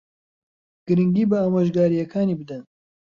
[0.87, 2.63] گرنگی بە ئامۆژگارییەکانی بدەن.